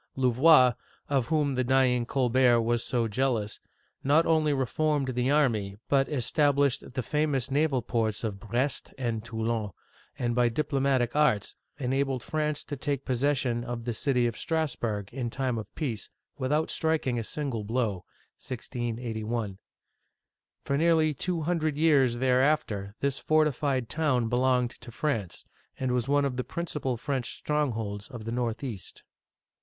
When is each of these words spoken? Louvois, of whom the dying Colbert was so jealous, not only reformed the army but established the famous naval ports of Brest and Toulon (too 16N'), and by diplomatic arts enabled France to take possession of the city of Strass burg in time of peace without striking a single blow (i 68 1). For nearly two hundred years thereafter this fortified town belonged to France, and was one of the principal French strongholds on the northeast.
Louvois, 0.15 0.73
of 1.09 1.27
whom 1.27 1.53
the 1.53 1.63
dying 1.63 2.07
Colbert 2.07 2.59
was 2.63 2.83
so 2.83 3.07
jealous, 3.07 3.59
not 4.03 4.25
only 4.25 4.51
reformed 4.51 5.09
the 5.09 5.29
army 5.29 5.77
but 5.89 6.09
established 6.09 6.93
the 6.93 7.03
famous 7.03 7.51
naval 7.51 7.83
ports 7.83 8.23
of 8.23 8.39
Brest 8.39 8.95
and 8.97 9.23
Toulon 9.23 9.67
(too 9.67 9.73
16N'), 10.17 10.25
and 10.25 10.33
by 10.33 10.49
diplomatic 10.49 11.15
arts 11.15 11.55
enabled 11.77 12.23
France 12.23 12.63
to 12.63 12.75
take 12.75 13.05
possession 13.05 13.63
of 13.63 13.85
the 13.85 13.93
city 13.93 14.25
of 14.25 14.35
Strass 14.35 14.75
burg 14.75 15.13
in 15.13 15.29
time 15.29 15.59
of 15.59 15.71
peace 15.75 16.09
without 16.35 16.71
striking 16.71 17.19
a 17.19 17.23
single 17.23 17.63
blow 17.63 18.03
(i 18.07 18.09
68 18.37 19.23
1). 19.23 19.57
For 20.65 20.79
nearly 20.79 21.13
two 21.13 21.41
hundred 21.41 21.77
years 21.77 22.15
thereafter 22.17 22.95
this 23.01 23.19
fortified 23.19 23.87
town 23.87 24.29
belonged 24.29 24.71
to 24.81 24.89
France, 24.89 25.45
and 25.79 25.91
was 25.91 26.07
one 26.09 26.25
of 26.25 26.37
the 26.37 26.43
principal 26.43 26.97
French 26.97 27.35
strongholds 27.37 28.09
on 28.09 28.21
the 28.21 28.31
northeast. 28.31 29.03